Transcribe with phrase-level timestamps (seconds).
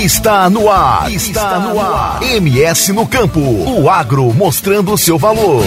[0.00, 1.12] Está no ar.
[1.12, 2.22] Está no ar.
[2.22, 3.38] MS no campo.
[3.38, 5.62] O agro mostrando seu valor.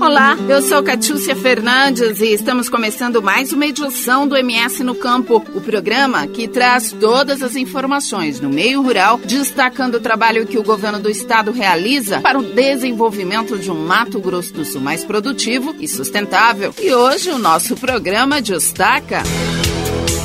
[0.00, 5.44] Olá, eu sou Catiúcia Fernandes e estamos começando mais uma edição do MS no Campo,
[5.52, 10.62] o programa que traz todas as informações no meio rural, destacando o trabalho que o
[10.62, 15.74] governo do estado realiza para o desenvolvimento de um Mato Grosso do Sul mais produtivo
[15.80, 16.72] e sustentável.
[16.80, 19.24] E hoje o nosso programa destaca.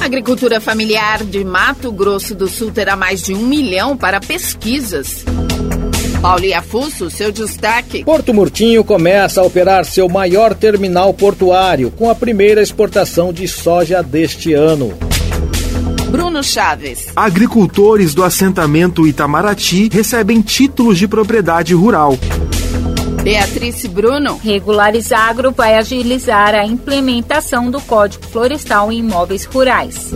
[0.01, 5.25] A agricultura familiar de Mato Grosso do Sul terá mais de um milhão para pesquisas.
[6.21, 8.03] Pauli Afuso, seu destaque.
[8.03, 14.01] Porto Murtinho começa a operar seu maior terminal portuário com a primeira exportação de soja
[14.01, 14.97] deste ano.
[16.09, 17.07] Bruno Chaves.
[17.15, 22.17] Agricultores do assentamento Itamaraty recebem títulos de propriedade rural.
[23.25, 24.37] Beatriz Bruno.
[24.37, 30.11] Regularizagro vai agilizar a implementação do Código Florestal em imóveis rurais.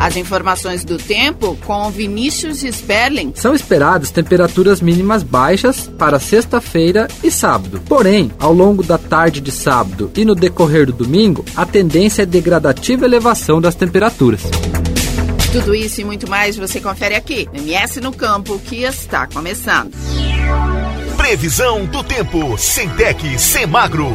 [0.00, 3.34] As informações do tempo com Vinícius Sperling.
[3.34, 7.78] São esperadas temperaturas mínimas baixas para sexta-feira e sábado.
[7.86, 12.26] Porém, ao longo da tarde de sábado e no decorrer do domingo, a tendência é
[12.26, 14.44] degradativa elevação das temperaturas.
[15.52, 17.46] Tudo isso e muito mais você confere aqui.
[17.52, 19.92] MS no Campo, que está começando.
[21.28, 22.56] Previsão do tempo.
[22.56, 24.08] Centec, Semagro.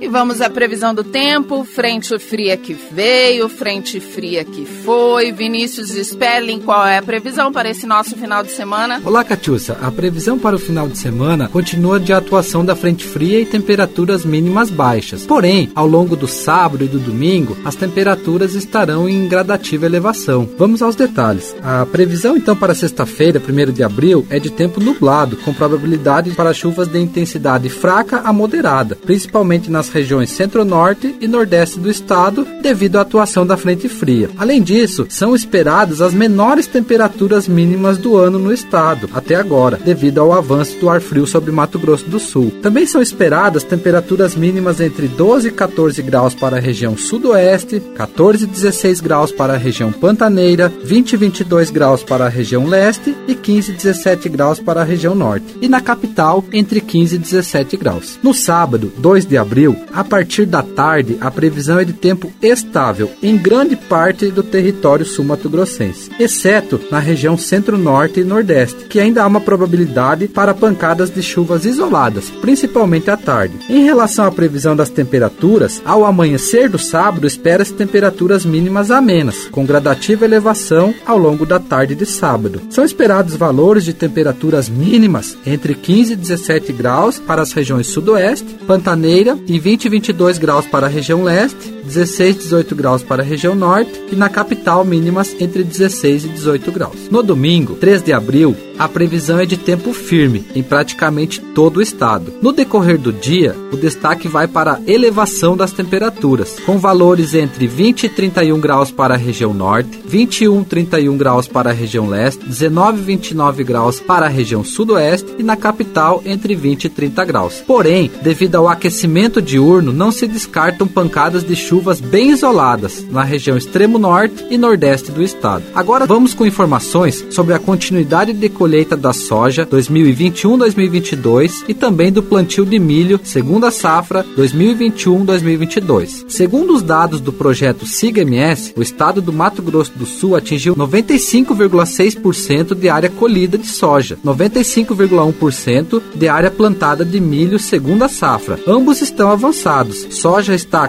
[0.00, 1.64] E vamos à previsão do tempo.
[1.64, 5.32] Frente fria que veio, frente fria que foi.
[5.32, 9.00] Vinícius Spelling, qual é a previsão para esse nosso final de semana?
[9.04, 9.76] Olá, Catiúcia.
[9.80, 14.24] A previsão para o final de semana continua de atuação da frente fria e temperaturas
[14.24, 15.24] mínimas baixas.
[15.24, 20.48] Porém, ao longo do sábado e do domingo, as temperaturas estarão em gradativa elevação.
[20.58, 21.54] Vamos aos detalhes.
[21.62, 26.52] A previsão, então, para sexta-feira, 1 de abril, é de tempo nublado, com probabilidade para
[26.52, 32.96] chuvas de intensidade fraca a moderada, principalmente nas regiões centro-norte e nordeste do estado, devido
[32.96, 34.30] à atuação da frente fria.
[34.38, 40.20] Além disso, são esperadas as menores temperaturas mínimas do ano no estado, até agora, devido
[40.20, 42.52] ao avanço do ar frio sobre Mato Grosso do Sul.
[42.62, 48.44] Também são esperadas temperaturas mínimas entre 12 e 14 graus para a região sudoeste, 14
[48.44, 53.14] e 16 graus para a região pantaneira, 20 e 22 graus para a região leste
[53.26, 55.46] e 15 e 17 graus para a região norte.
[55.60, 58.18] E na capital, entre 15 e 17 graus.
[58.22, 63.10] No sábado, 2 de abril, a partir da tarde, a previsão é de tempo estável
[63.22, 69.26] em grande parte do território sul-mato-grossense, exceto na região centro-norte e nordeste, que ainda há
[69.26, 73.54] uma probabilidade para pancadas de chuvas isoladas, principalmente à tarde.
[73.68, 79.64] Em relação à previsão das temperaturas, ao amanhecer do sábado, espera-se temperaturas mínimas amenas, com
[79.64, 82.60] gradativa elevação ao longo da tarde de sábado.
[82.70, 88.54] São esperados valores de temperaturas mínimas entre 15 e 17 graus para as regiões sudoeste,
[88.66, 93.22] pantaneira e 20 e 22 graus para a região leste, 16 e 18 graus para
[93.22, 97.08] a região norte e na capital mínimas entre 16 e 18 graus.
[97.10, 101.82] No domingo, 3 de abril, a previsão é de tempo firme em praticamente todo o
[101.82, 102.32] estado.
[102.42, 107.66] No decorrer do dia, o destaque vai para a elevação das temperaturas, com valores entre
[107.66, 112.08] 20 e 31 graus para a região norte, 21 e 31 graus para a região
[112.08, 116.88] leste, 19 e 29 graus para a região sudoeste e na capital entre 20 e
[116.88, 117.62] 30 graus.
[117.66, 123.56] Porém, devido ao aquecimento diurno, não se descartam pancadas de chuvas bem isoladas na região
[123.56, 125.64] extremo norte e nordeste do estado.
[125.74, 132.22] Agora vamos com informações sobre a continuidade de colheita da soja 2021-2022 e também do
[132.22, 136.26] plantio de milho segunda safra 2021-2022.
[136.28, 142.76] Segundo os dados do projeto SIGA-MS, o estado do Mato Grosso do Sul atingiu 95,6%
[142.76, 148.60] de área colhida de soja, 95,1% de área plantada de milho segunda safra.
[148.64, 150.06] Ambos estão avançados.
[150.10, 150.86] Soja está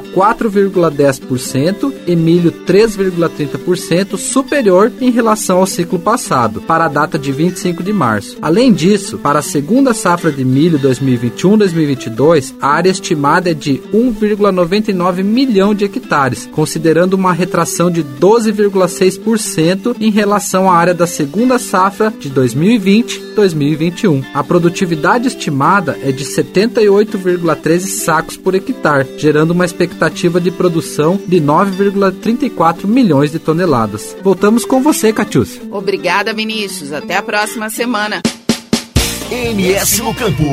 [0.76, 7.56] 4,10% e milho 3,30% superior em relação ao ciclo passado, para a data de 25
[7.56, 8.38] 25 de março.
[8.42, 15.24] Além disso, para a segunda safra de milho 2021-2022, a área estimada é de 1,99
[15.24, 22.14] milhão de hectares, considerando uma retração de 12,6% em relação à área da segunda safra
[22.20, 24.24] de 2020-2021.
[24.34, 31.40] A produtividade estimada é de 78,13 sacos por hectare, gerando uma expectativa de produção de
[31.40, 34.18] 9,34 milhões de toneladas.
[34.24, 35.62] Voltamos com você, Catiúcia.
[35.70, 36.92] Obrigada, Vinícius.
[36.92, 38.24] Até a próxima semana.
[39.30, 40.44] MS no Campo.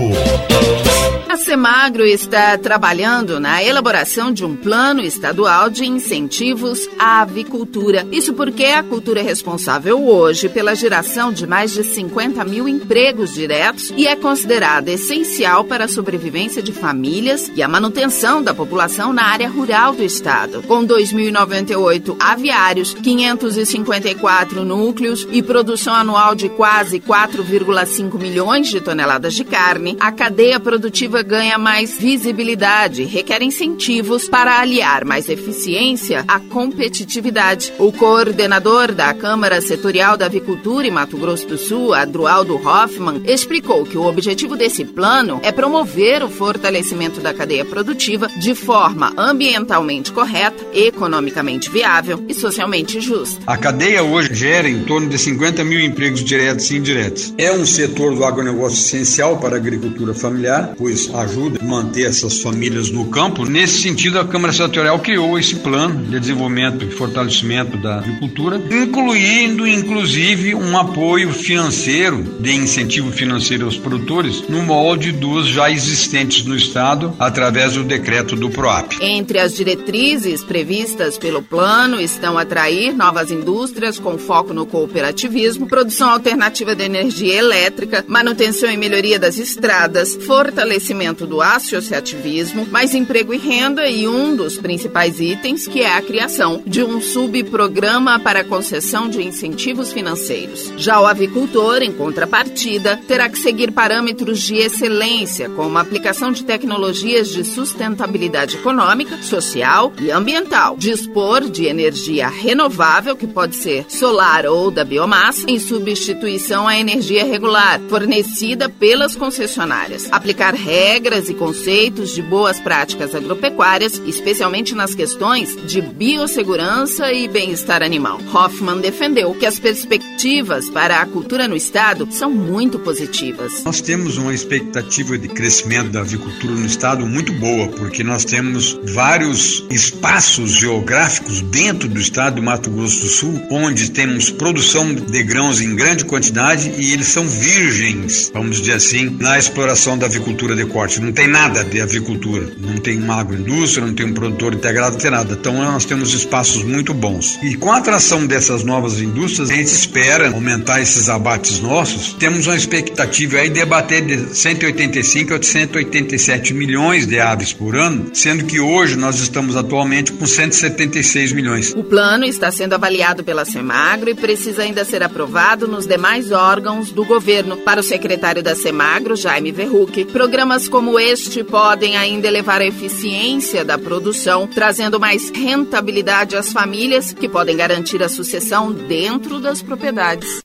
[1.33, 8.07] A Semagro está trabalhando na elaboração de um plano estadual de incentivos à avicultura.
[8.13, 13.33] Isso porque a cultura é responsável hoje pela geração de mais de 50 mil empregos
[13.33, 19.11] diretos e é considerada essencial para a sobrevivência de famílias e a manutenção da população
[19.11, 20.63] na área rural do estado.
[20.65, 29.45] Com 2.098 aviários, 554 núcleos e produção anual de quase 4,5 milhões de toneladas de
[29.45, 37.73] carne, a cadeia produtiva ganha mais visibilidade, requer incentivos para aliar mais eficiência à competitividade.
[37.79, 43.85] O coordenador da Câmara Setorial da Avicultura em Mato Grosso do Sul, Adrualdo Hoffman, explicou
[43.85, 50.13] que o objetivo desse plano é promover o fortalecimento da cadeia produtiva de forma ambientalmente
[50.13, 53.41] correta, economicamente viável e socialmente justa.
[53.47, 57.35] A cadeia hoje gera em torno de 50 mil empregos diretos e indiretos.
[57.37, 62.41] É um setor do agronegócio essencial para a agricultura familiar, pois ajuda a manter essas
[62.41, 63.45] famílias no campo.
[63.45, 69.67] Nesse sentido, a Câmara Setorial criou esse plano de desenvolvimento e fortalecimento da agricultura, incluindo
[69.67, 76.57] inclusive um apoio financeiro, de incentivo financeiro aos produtores, no molde dos já existentes no
[76.57, 78.93] Estado, através do decreto do PROAP.
[79.01, 86.11] Entre as diretrizes previstas pelo plano estão atrair novas indústrias com foco no cooperativismo, produção
[86.11, 93.39] alternativa de energia elétrica, manutenção e melhoria das estradas, fortalecimento do associativismo, mais emprego e
[93.39, 99.09] renda e um dos principais itens, que é a criação de um subprograma para concessão
[99.09, 100.73] de incentivos financeiros.
[100.77, 106.45] Já o avicultor, em contrapartida, terá que seguir parâmetros de excelência, como a aplicação de
[106.45, 114.47] tecnologias de sustentabilidade econômica, social e ambiental, dispor de energia renovável, que pode ser solar
[114.47, 121.35] ou da biomassa, em substituição à energia regular, fornecida pelas concessionárias, aplicar regras regras e
[121.35, 128.21] conceitos de boas práticas agropecuárias, especialmente nas questões de biossegurança e bem-estar animal.
[128.31, 133.65] Hoffman defendeu que as perspectivas para a cultura no estado são muito positivas.
[133.65, 138.79] Nós temos uma expectativa de crescimento da avicultura no estado muito boa, porque nós temos
[138.93, 145.23] vários espaços geográficos dentro do estado do Mato Grosso do Sul, onde temos produção de
[145.23, 150.55] grãos em grande quantidade e eles são virgens, vamos dizer assim, na exploração da avicultura
[150.55, 154.55] de corte não tem nada de avicultura, não tem uma agroindústria, não tem um produtor
[154.55, 155.35] integrado, não tem nada.
[155.35, 157.39] Então nós temos espaços muito bons.
[157.43, 162.15] E com a atração dessas novas indústrias, a gente espera aumentar esses abates nossos.
[162.15, 168.11] Temos uma expectativa aí de abater de 185 a 187 milhões de aves por ano,
[168.15, 171.73] sendo que hoje nós estamos atualmente com 176 milhões.
[171.77, 176.91] O plano está sendo avaliado pela Semagro e precisa ainda ser aprovado nos demais órgãos
[176.91, 177.57] do governo.
[177.59, 183.63] Para o secretário da Semagro, Jaime Verruc, programas como este podem ainda elevar a eficiência
[183.63, 190.41] da produção, trazendo mais rentabilidade às famílias que podem garantir a sucessão dentro das propriedades.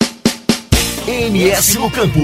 [1.07, 2.19] MS no Campo.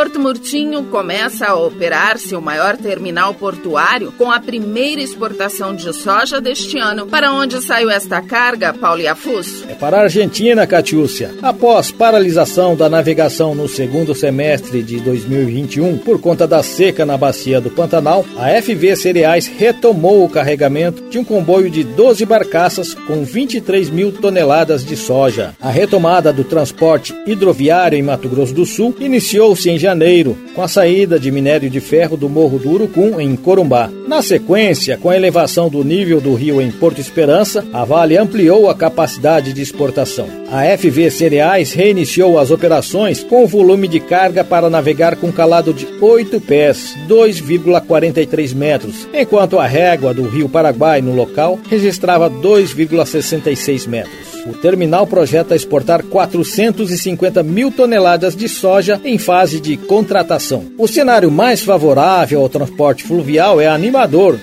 [0.00, 6.40] Porto Murtinho começa a operar seu maior terminal portuário com a primeira exportação de soja
[6.40, 7.06] deste ano.
[7.06, 9.64] Para onde saiu esta carga, Paulo Iafus?
[9.68, 11.34] É para a Argentina, Catiúcia.
[11.42, 17.60] Após paralisação da navegação no segundo semestre de 2021 por conta da seca na bacia
[17.60, 23.22] do Pantanal, a FV Cereais retomou o carregamento de um comboio de 12 barcaças com
[23.22, 25.54] 23 mil toneladas de soja.
[25.60, 30.68] A retomada do transporte hidroviário em Mato Grosso do Sul iniciou-se em janeiro, com a
[30.68, 33.99] saída de minério de ferro do Morro do Urucum, em Corumbá.
[34.10, 38.68] Na sequência, com a elevação do nível do rio em Porto Esperança, a Vale ampliou
[38.68, 40.26] a capacidade de exportação.
[40.50, 45.86] A FV Cereais reiniciou as operações com volume de carga para navegar com calado de
[46.00, 54.30] 8 pés, 2,43 metros, enquanto a régua do rio Paraguai no local registrava 2,66 metros.
[54.46, 60.64] O terminal projeta exportar 450 mil toneladas de soja em fase de contratação.
[60.78, 63.68] O cenário mais favorável ao transporte fluvial é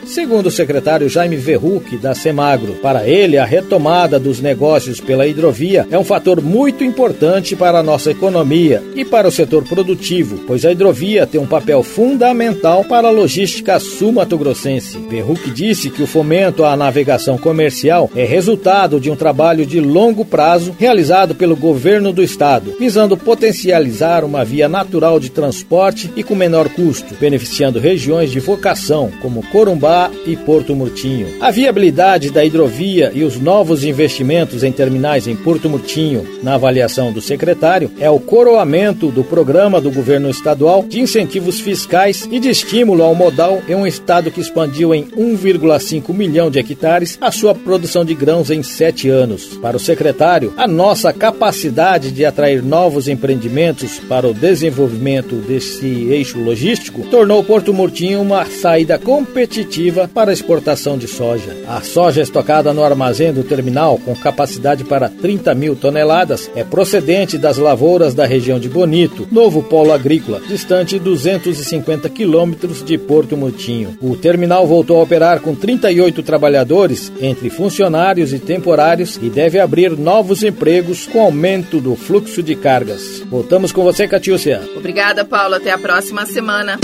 [0.05, 2.73] segundo o secretário Jaime Verruc, da Semagro.
[2.73, 7.83] Para ele, a retomada dos negócios pela hidrovia é um fator muito importante para a
[7.83, 13.07] nossa economia e para o setor produtivo, pois a hidrovia tem um papel fundamental para
[13.07, 14.99] a logística sul-mato-grossense.
[15.09, 20.23] Verruc disse que o fomento à navegação comercial é resultado de um trabalho de longo
[20.23, 26.35] prazo realizado pelo governo do estado, visando potencializar uma via natural de transporte e com
[26.35, 31.27] menor custo, beneficiando regiões de vocação como Corumbá e Porto Murtinho.
[31.39, 37.11] A viabilidade da hidrovia e os novos investimentos em terminais em Porto Murtinho, na avaliação
[37.11, 42.49] do secretário, é o coroamento do programa do governo estadual de incentivos fiscais e de
[42.49, 47.55] estímulo ao modal em um estado que expandiu em 1,5 milhão de hectares a sua
[47.55, 49.57] produção de grãos em sete anos.
[49.61, 56.39] Para o secretário, a nossa capacidade de atrair novos empreendimentos para o desenvolvimento desse eixo
[56.39, 58.97] logístico tornou Porto Murtinho uma saída
[59.37, 61.55] competitiva para exportação de soja.
[61.67, 67.37] A soja estocada no armazém do terminal, com capacidade para 30 mil toneladas, é procedente
[67.37, 73.95] das lavouras da região de Bonito, novo polo agrícola, distante 250 quilômetros de Porto Murtinho.
[74.01, 79.91] O terminal voltou a operar com 38 trabalhadores, entre funcionários e temporários, e deve abrir
[79.91, 83.21] novos empregos com aumento do fluxo de cargas.
[83.29, 84.63] Voltamos com você, Catiúcia.
[84.75, 85.53] Obrigada, Paulo.
[85.53, 86.79] Até a próxima semana.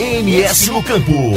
[0.00, 1.34] MS no Campo.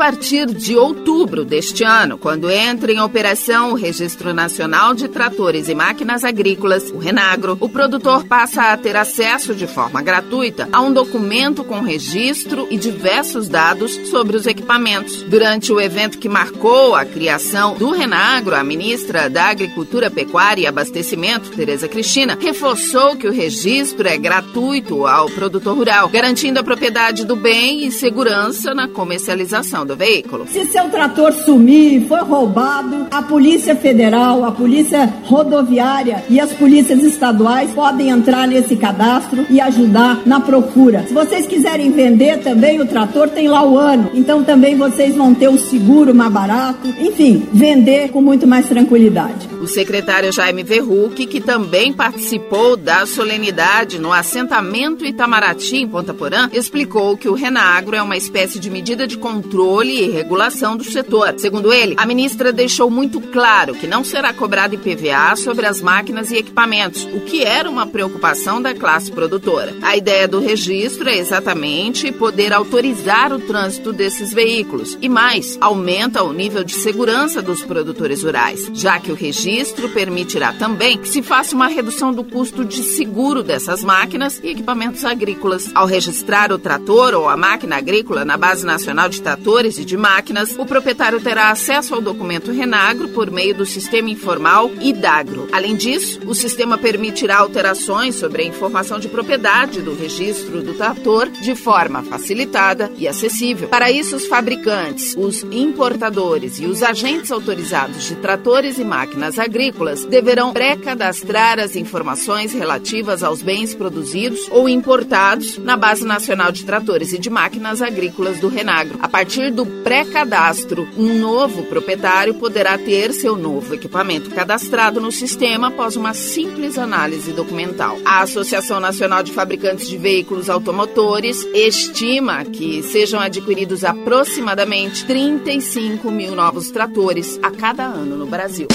[0.00, 5.68] A partir de outubro deste ano, quando entra em operação o Registro Nacional de Tratores
[5.68, 10.80] e Máquinas Agrícolas, o Renagro, o produtor passa a ter acesso de forma gratuita a
[10.80, 15.22] um documento com registro e diversos dados sobre os equipamentos.
[15.24, 20.66] Durante o evento que marcou a criação do Renagro, a ministra da Agricultura, Pecuária e
[20.66, 27.26] Abastecimento, Tereza Cristina, reforçou que o registro é gratuito ao produtor rural, garantindo a propriedade
[27.26, 30.46] do bem e segurança na comercialização do veículo.
[30.48, 37.02] Se seu trator sumir, foi roubado, a Polícia Federal, a Polícia Rodoviária e as polícias
[37.02, 41.04] estaduais podem entrar nesse cadastro e ajudar na procura.
[41.08, 44.10] Se vocês quiserem vender também o trator, tem lá o ano.
[44.14, 46.88] Então também vocês vão ter o seguro mais barato.
[47.00, 49.48] Enfim, vender com muito mais tranquilidade.
[49.60, 56.48] O secretário Jaime Verruc, que também participou da solenidade no assentamento Itamaraty, em Ponta Porã,
[56.52, 61.34] explicou que o Renagro é uma espécie de medida de controle e regulação do setor.
[61.38, 66.30] Segundo ele, a ministra deixou muito claro que não será cobrado IPVA sobre as máquinas
[66.30, 69.74] e equipamentos, o que era uma preocupação da classe produtora.
[69.82, 76.22] A ideia do registro é exatamente poder autorizar o trânsito desses veículos e mais, aumenta
[76.22, 81.22] o nível de segurança dos produtores rurais, já que o registro permitirá também que se
[81.22, 85.70] faça uma redução do custo de seguro dessas máquinas e equipamentos agrícolas.
[85.74, 89.96] Ao registrar o trator ou a máquina agrícola na Base Nacional de Tratores e de
[89.96, 95.48] Máquinas, o proprietário terá acesso ao documento Renagro por meio do sistema informal IDAGRO.
[95.52, 101.28] Além disso, o sistema permitirá alterações sobre a informação de propriedade do registro do trator
[101.28, 103.68] de forma facilitada e acessível.
[103.68, 110.04] Para isso, os fabricantes, os importadores e os agentes autorizados de tratores e máquinas agrícolas
[110.04, 117.12] deverão pré-cadastrar as informações relativas aos bens produzidos ou importados na Base Nacional de Tratores
[117.12, 118.98] e de Máquinas Agrícolas do Renagro.
[119.00, 125.68] A partir do pré-cadastro, um novo proprietário poderá ter seu novo equipamento cadastrado no sistema
[125.68, 127.98] após uma simples análise documental.
[128.04, 136.34] A Associação Nacional de Fabricantes de Veículos Automotores estima que sejam adquiridos aproximadamente 35 mil
[136.34, 138.68] novos tratores a cada ano no Brasil.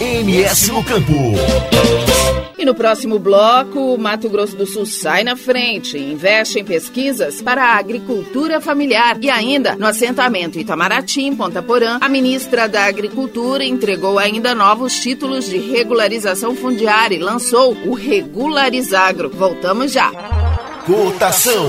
[0.00, 1.12] MS no Campo.
[2.58, 7.40] E no próximo bloco, o Mato Grosso do Sul sai na frente, investe em pesquisas
[7.40, 9.16] para a agricultura familiar.
[9.20, 14.98] E ainda, no assentamento Itamaraty, em Ponta Porã, a ministra da Agricultura entregou ainda novos
[14.98, 19.30] títulos de regularização fundiária e lançou o Regularizagro.
[19.30, 20.10] Voltamos já.
[20.86, 21.68] Cotação.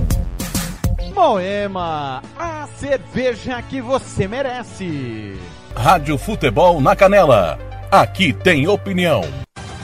[1.13, 5.37] Moema, a cerveja que você merece.
[5.75, 7.59] Rádio Futebol na Canela.
[7.91, 9.21] Aqui tem opinião.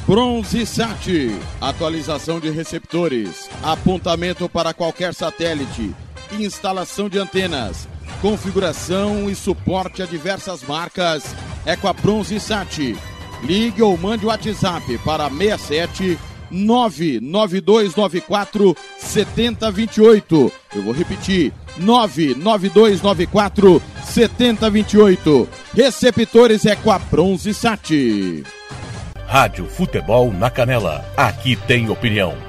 [0.07, 5.93] Bronze Sat, atualização de receptores, apontamento para qualquer satélite,
[6.31, 7.88] instalação de antenas,
[8.24, 11.36] configuração e suporte a diversas marcas.
[11.63, 12.98] É com a Bronze Sat.
[13.43, 16.17] Ligue ou mande o WhatsApp para 67
[16.50, 20.58] 99294 7028.
[20.75, 25.49] Eu vou repetir: 99294 7028.
[25.73, 28.43] Receptores é com a Bronze Sat.
[29.27, 31.05] Rádio Futebol na Canela.
[31.15, 32.48] Aqui tem opinião.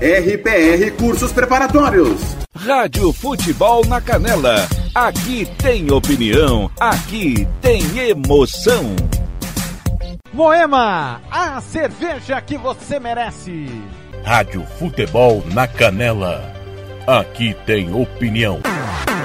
[0.00, 2.22] RPR Cursos Preparatórios.
[2.56, 4.66] Rádio Futebol na Canela.
[4.94, 8.96] Aqui tem opinião, aqui tem emoção.
[10.32, 13.68] Moema, a cerveja que você merece.
[14.24, 16.50] Rádio Futebol na Canela.
[17.06, 18.62] Aqui tem opinião.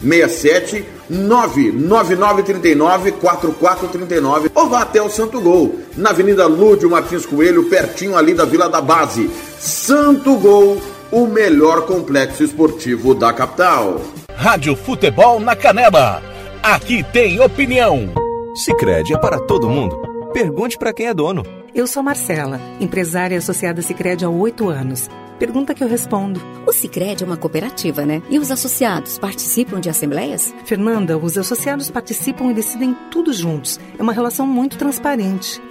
[0.00, 8.16] 67 99939 4439 ou vá até o Santo Gol, na Avenida Lúdio Martins Coelho, pertinho
[8.16, 9.30] ali da Vila da Base.
[9.58, 10.80] Santo Gol,
[11.10, 14.00] o melhor complexo esportivo da capital.
[14.34, 16.22] Rádio Futebol na Canela.
[16.62, 18.12] Aqui tem opinião.
[18.54, 19.96] Sicredi é para todo mundo.
[20.32, 21.44] Pergunte para quem é dono.
[21.74, 25.08] Eu sou Marcela, empresária associada Sicredi há oito anos.
[25.44, 26.40] Pergunta que eu respondo.
[26.66, 28.22] O Sicredi é uma cooperativa, né?
[28.30, 30.54] E os associados participam de assembleias?
[30.64, 33.78] Fernanda, os associados participam e decidem tudo juntos.
[33.98, 35.60] É uma relação muito transparente.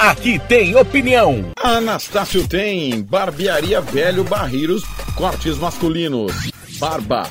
[0.00, 1.52] Aqui tem opinião.
[1.62, 4.82] Anastácio tem Barbearia Velho Barreiros,
[5.14, 7.30] cortes masculinos, barba,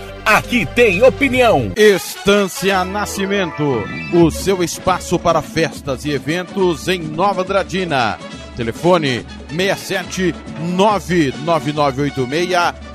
[0.25, 1.71] Aqui tem opinião.
[1.75, 8.19] Estância Nascimento, o seu espaço para festas e eventos em Nova Dradina.
[8.55, 12.49] Telefone 67 99986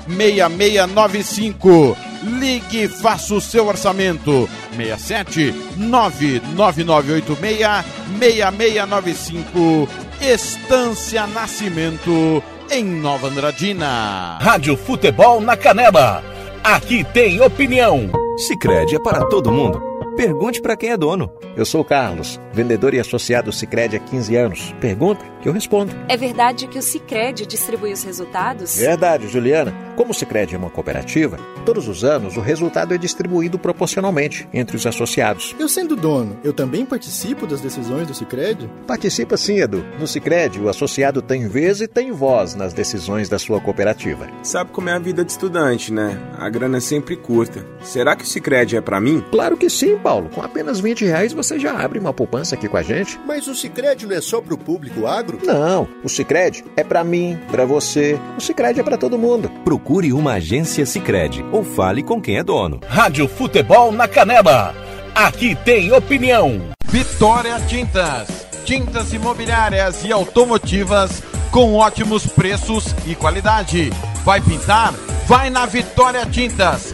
[0.07, 1.97] 6695.
[2.39, 4.49] Ligue e faça o seu orçamento.
[4.75, 7.85] 67 99986
[8.19, 9.89] 6695.
[10.21, 14.39] Estância Nascimento em Nova Andradina.
[14.41, 16.36] Rádio Futebol na Canela.
[16.63, 18.09] Aqui tem opinião.
[18.37, 19.81] Sicredi é para todo mundo.
[20.15, 21.31] Pergunte para quem é dono.
[21.55, 24.75] Eu sou o Carlos, vendedor e associado Sicredi há 15 anos.
[24.81, 25.93] Pergunta que eu respondo.
[26.07, 28.77] É verdade que o Sicredi distribui os resultados?
[28.77, 29.73] Verdade, Juliana.
[29.97, 34.77] Como o Sicredi é uma cooperativa, todos os anos o resultado é distribuído proporcionalmente entre
[34.77, 35.55] os associados.
[35.59, 38.69] Eu sendo dono, eu também participo das decisões do Sicredi?
[38.85, 39.83] Participa sim, Edu.
[39.99, 44.27] No Sicredi, o associado tem vez e tem voz nas decisões da sua cooperativa.
[44.43, 46.19] Sabe como é a vida de estudante, né?
[46.37, 47.65] A grana é sempre curta.
[47.81, 49.25] Será que o Sicredi é para mim?
[49.31, 50.29] Claro que sim, Paulo.
[50.29, 53.19] Com apenas 20 reais você já abre uma poupança aqui com a gente.
[53.25, 55.26] Mas o Sicredi não é só pro público agro?
[55.43, 58.19] Não, o Sicredi é para mim, para você.
[58.37, 59.49] O Sicredi é para todo mundo.
[59.63, 62.79] Procure uma agência Sicredi ou fale com quem é dono.
[62.87, 64.73] Rádio Futebol na Canela.
[65.13, 66.61] Aqui tem opinião.
[66.85, 68.47] Vitória Tintas.
[68.63, 73.91] Tintas imobiliárias e automotivas com ótimos preços e qualidade.
[74.23, 74.93] Vai pintar?
[75.25, 76.93] Vai na Vitória Tintas.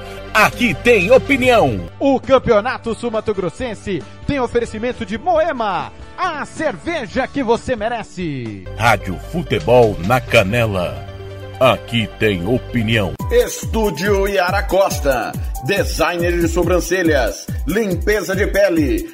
[0.33, 1.89] Aqui tem opinião.
[1.99, 8.63] O Campeonato Sumato Grossense tem oferecimento de Moema, a cerveja que você merece.
[8.77, 11.05] Rádio Futebol na Canela.
[11.59, 13.13] Aqui tem opinião.
[13.29, 15.33] Estúdio Yara Costa.
[15.65, 19.13] Designer de sobrancelhas, limpeza de pele,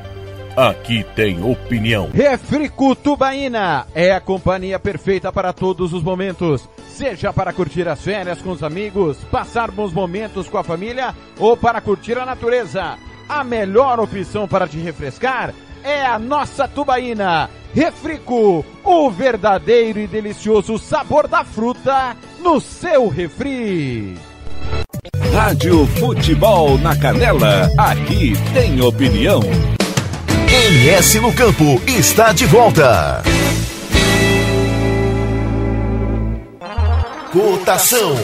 [0.55, 2.09] Aqui tem opinião.
[2.13, 6.67] Refrico Tubaína é a companhia perfeita para todos os momentos.
[6.89, 11.55] Seja para curtir as férias com os amigos, passar bons momentos com a família ou
[11.55, 12.97] para curtir a natureza.
[13.29, 17.49] A melhor opção para te refrescar é a nossa Tubaína.
[17.73, 24.17] Refrico, o verdadeiro e delicioso sabor da fruta no seu refri.
[25.33, 29.39] Rádio Futebol na Canela, aqui tem opinião.
[30.53, 33.23] MS no Campo está de volta.
[37.31, 38.17] Cotação.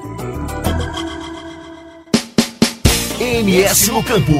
[3.21, 4.33] MS no campo.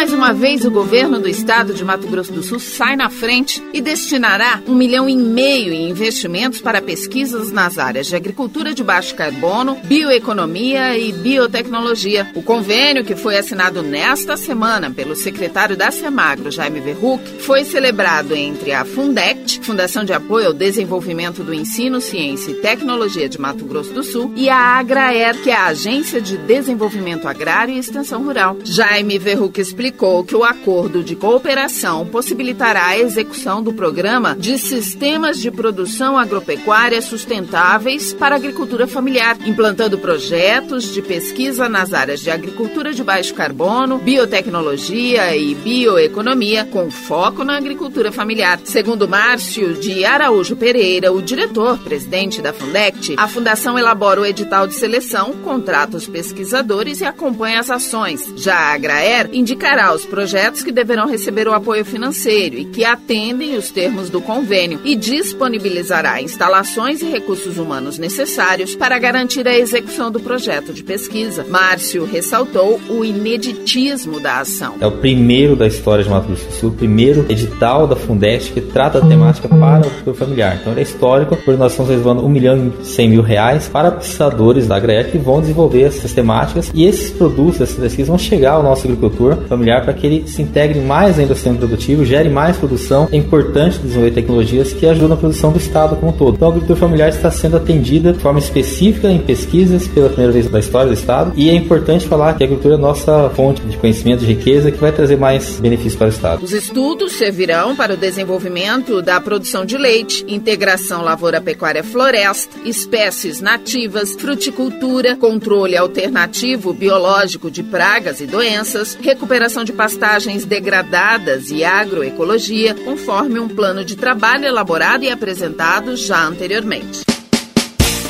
[0.00, 3.62] Mais uma vez, o governo do estado de Mato Grosso do Sul sai na frente
[3.70, 8.82] e destinará um milhão e meio em investimentos para pesquisas nas áreas de agricultura de
[8.82, 12.32] baixo carbono, bioeconomia e biotecnologia.
[12.34, 18.34] O convênio, que foi assinado nesta semana pelo secretário da Semagro, Jaime Verruc, foi celebrado
[18.34, 23.66] entre a Fundect, Fundação de Apoio ao Desenvolvimento do Ensino, Ciência e Tecnologia de Mato
[23.66, 28.24] Grosso do Sul, e a Agraer, que é a Agência de Desenvolvimento Agrário e Extensão
[28.24, 28.56] Rural.
[28.64, 35.40] Jaime Verruc explicou que o acordo de cooperação possibilitará a execução do programa de sistemas
[35.40, 42.30] de produção agropecuária sustentáveis para a agricultura familiar, implantando projetos de pesquisa nas áreas de
[42.30, 48.60] agricultura de baixo carbono, biotecnologia e bioeconomia, com foco na agricultura familiar.
[48.64, 54.74] Segundo Márcio de Araújo Pereira, o diretor-presidente da Fundect, a fundação elabora o edital de
[54.74, 58.32] seleção, contrata os pesquisadores e acompanha as ações.
[58.36, 63.56] Já a Agraer indicará os projetos que deverão receber o apoio financeiro e que atendem
[63.56, 70.10] os termos do convênio e disponibilizará instalações e recursos humanos necessários para garantir a execução
[70.10, 71.46] do projeto de pesquisa.
[71.48, 74.74] Márcio ressaltou o ineditismo da ação.
[74.80, 78.52] É o primeiro da história de Mato Grosso do Sul, o primeiro edital da Fundest
[78.52, 80.58] que trata a temática para o familiar.
[80.60, 83.90] Então ele é histórico, porque nós estamos reservando 1 milhão e 100 mil reais para
[83.90, 88.52] pesquisadores da AGREC que vão desenvolver essas temáticas e esses produtos, essas pesquisas vão chegar
[88.52, 92.28] ao nosso agricultor familiar para que ele se integre mais ainda ao sistema produtivo, gere
[92.28, 93.08] mais produção.
[93.12, 96.36] É importante desenvolver tecnologias que ajudam na produção do Estado como um todo.
[96.36, 100.48] Então, a agricultura familiar está sendo atendida de forma específica em pesquisas pela primeira vez
[100.48, 101.32] da história do Estado.
[101.36, 104.78] E é importante falar que a agricultura é nossa fonte de conhecimento, de riqueza, que
[104.78, 106.42] vai trazer mais benefícios para o Estado.
[106.42, 115.16] Os estudos servirão para o desenvolvimento da produção de leite, integração lavoura-pecuária-floresta, espécies nativas, fruticultura,
[115.16, 123.48] controle alternativo biológico de pragas e doenças, recuperação de pastagens degradadas e agroecologia, conforme um
[123.48, 127.00] plano de trabalho elaborado e apresentado já anteriormente.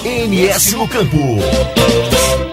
[0.05, 1.19] MS no campo.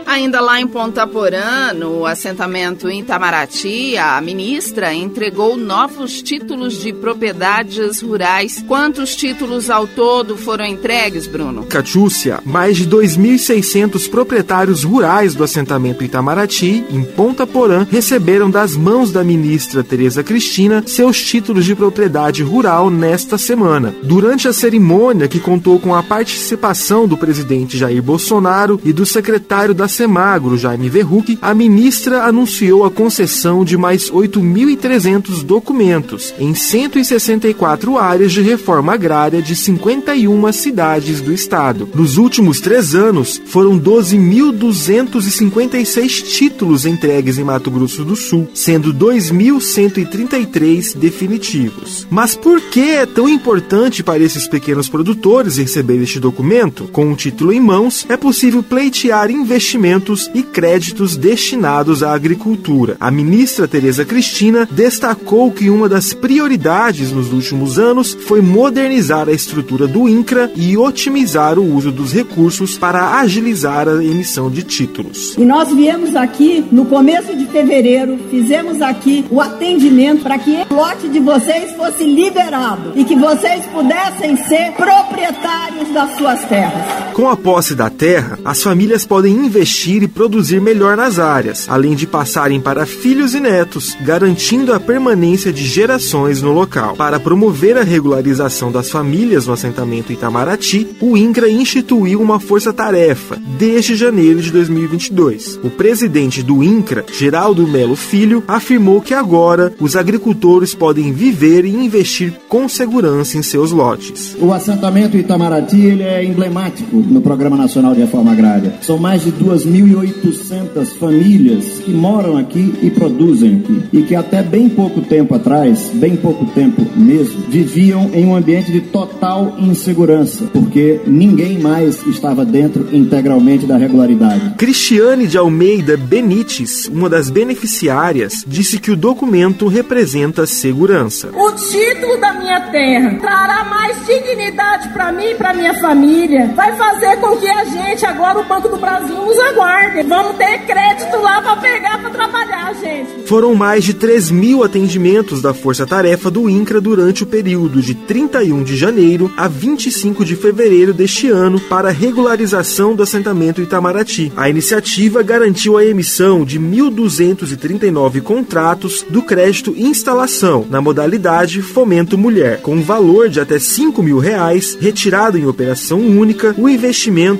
[0.06, 6.92] Ainda lá em Ponta Porã, no assentamento em Itamaraty, a ministra entregou novos títulos de
[6.92, 8.64] propriedades rurais.
[8.68, 11.66] Quantos títulos ao todo foram entregues, Bruno?
[11.66, 19.12] Catiúcia, mais de 2.600 proprietários rurais do assentamento Itamaraty, em Ponta Porã, receberam das mãos
[19.12, 23.94] da ministra Tereza Cristina seus títulos de propriedade rural nesta semana.
[24.02, 27.37] Durante a cerimônia, que contou com a participação do presidente
[27.78, 33.78] Jair Bolsonaro e do secretário da Semagro, Jaime Verruc, a ministra anunciou a concessão de
[33.78, 41.90] mais 8.300 documentos em 164 áreas de reforma agrária de 51 cidades do estado.
[41.94, 50.98] Nos últimos três anos, foram 12.256 títulos entregues em Mato Grosso do Sul, sendo 2.133
[50.98, 52.08] definitivos.
[52.10, 56.86] Mas por que é tão importante para esses pequenos produtores receber este documento?
[56.86, 56.88] O
[57.28, 62.96] título em mãos, é possível pleitear investimentos e créditos destinados à agricultura.
[63.02, 69.34] A ministra Tereza Cristina destacou que uma das prioridades nos últimos anos foi modernizar a
[69.34, 75.36] estrutura do INCRA e otimizar o uso dos recursos para agilizar a emissão de títulos.
[75.38, 80.74] E nós viemos aqui no começo de fevereiro, fizemos aqui o atendimento para que o
[80.74, 87.14] lote de vocês fosse liberado e que vocês pudessem ser proprietários das suas terras.
[87.18, 91.96] Com a posse da terra, as famílias podem investir e produzir melhor nas áreas, além
[91.96, 96.96] de passarem para filhos e netos, garantindo a permanência de gerações no local.
[96.96, 103.96] Para promover a regularização das famílias no assentamento Itamaraty, o INCRA instituiu uma força-tarefa desde
[103.96, 105.60] janeiro de 2022.
[105.64, 111.76] O presidente do INCRA, Geraldo Melo Filho, afirmou que agora os agricultores podem viver e
[111.76, 114.38] investir com segurança em seus lotes.
[114.40, 118.76] O assentamento Itamaraty é emblemático no Programa Nacional de Reforma Agrária.
[118.82, 124.70] São mais de 2.800 famílias que moram aqui e produzem aqui e que até bem
[124.70, 131.00] pouco tempo atrás, bem pouco tempo mesmo, viviam em um ambiente de total insegurança, porque
[131.06, 134.56] ninguém mais estava dentro integralmente da regularidade.
[134.58, 141.30] Cristiane de Almeida Benites, uma das beneficiárias, disse que o documento representa segurança.
[141.34, 146.52] O título da minha terra trará mais dignidade para mim e para minha família.
[146.56, 150.04] Vai fazer com que a gente, agora o Banco do Brasil, nos aguarde.
[150.04, 153.28] Vamos ter crédito lá para pegar para trabalhar, gente.
[153.28, 157.94] Foram mais de 3 mil atendimentos da Força Tarefa do INCRA durante o período de
[157.94, 164.32] 31 de janeiro a 25 de fevereiro deste ano para regularização do assentamento Itamaraty.
[164.36, 172.62] A iniciativa garantiu a emissão de 1.239 contratos do crédito instalação na modalidade Fomento Mulher,
[172.62, 176.56] com valor de até 5 mil reais, retirado em operação única.
[176.58, 176.87] O investimento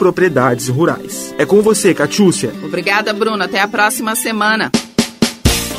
[0.53, 1.35] propriedades rurais.
[1.37, 2.51] É com você, Catiúcia.
[2.63, 3.43] Obrigada, Bruno.
[3.43, 4.71] Até a próxima semana.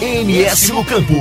[0.01, 1.15] MS no Campo.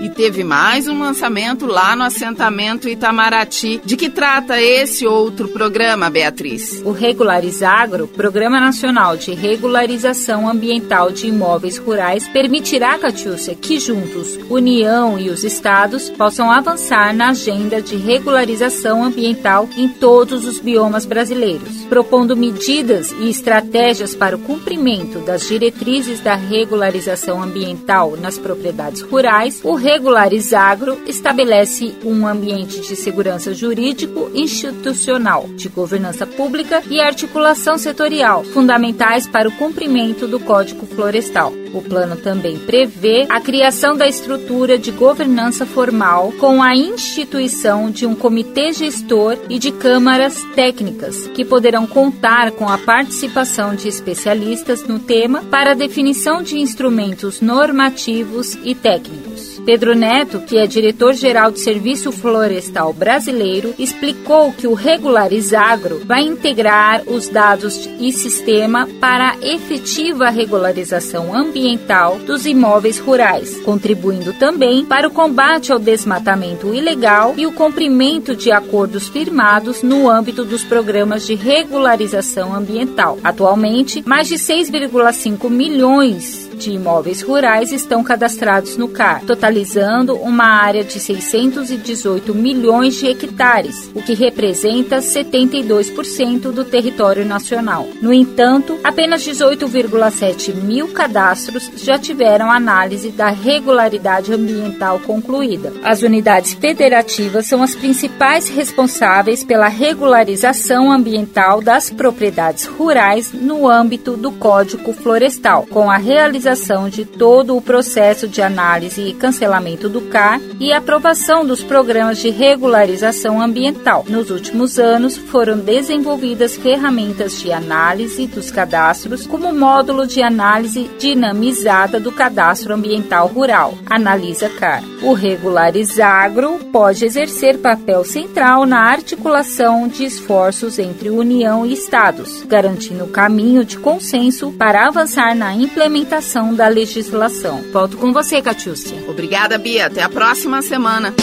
[0.00, 3.82] E teve mais um lançamento lá no assentamento Itamaraty.
[3.84, 6.80] De que trata esse outro programa, Beatriz?
[6.86, 15.18] O Regularizagro, Programa Nacional de Regularização Ambiental de Imóveis Rurais, permitirá, Catiúcia, que juntos, União
[15.18, 21.84] e os estados possam avançar na agenda de regularização ambiental em todos os biomas brasileiros,
[21.90, 29.60] propondo medidas e estratégias para o cumprimento das diretrizes da regularização ambiental nas propriedades rurais.
[29.62, 38.44] O Regularizagro estabelece um ambiente de segurança jurídico, institucional, de governança pública e articulação setorial,
[38.44, 41.52] fundamentais para o cumprimento do Código Florestal.
[41.74, 48.06] O plano também prevê a criação da estrutura de governança formal com a instituição de
[48.06, 54.86] um comitê gestor e de câmaras técnicas, que poderão contar com a participação de especialistas
[54.86, 59.29] no tema para a definição de instrumentos normativos e técnicos.
[59.70, 67.04] Pedro Neto, que é diretor-geral do Serviço Florestal Brasileiro, explicou que o Regularizagro vai integrar
[67.06, 75.06] os dados e sistema para a efetiva regularização ambiental dos imóveis rurais, contribuindo também para
[75.06, 81.24] o combate ao desmatamento ilegal e o cumprimento de acordos firmados no âmbito dos programas
[81.24, 83.20] de regularização ambiental.
[83.22, 90.84] Atualmente, mais de 6,5 milhões de imóveis rurais estão cadastrados no CAR, totalizando uma área
[90.84, 97.88] de 618 milhões de hectares, o que representa 72% do território nacional.
[98.02, 105.72] No entanto, apenas 18,7 mil cadastros já tiveram análise da regularidade ambiental concluída.
[105.82, 114.14] As unidades federativas são as principais responsáveis pela regularização ambiental das propriedades rurais no âmbito
[114.16, 116.49] do Código Florestal, com a realização
[116.90, 122.28] de todo o processo de análise e cancelamento do CAR e aprovação dos programas de
[122.30, 124.04] regularização ambiental.
[124.08, 132.00] Nos últimos anos, foram desenvolvidas ferramentas de análise dos cadastros como módulo de análise dinamizada
[132.00, 134.82] do cadastro ambiental rural, Analisa CAR.
[135.02, 143.04] O Regularizagro pode exercer papel central na articulação de esforços entre União e Estados, garantindo
[143.04, 147.62] o caminho de consenso para avançar na implementação da legislação.
[147.72, 148.96] Volto com você, Catiúcia.
[149.08, 149.86] Obrigada, Bia.
[149.86, 151.14] Até a próxima semana.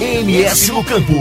[0.00, 1.12] MS no Campo.